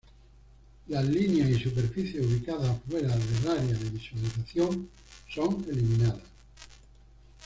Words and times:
Las 0.87 1.05
líneas 1.05 1.47
y 1.51 1.59
superficies 1.61 2.25
ubicadas 2.25 2.75
fuera 2.89 3.15
del 3.15 3.47
área 3.47 3.71
de 3.77 3.89
visualización 3.91 4.89
son 5.29 5.63
eliminadas. 5.69 6.23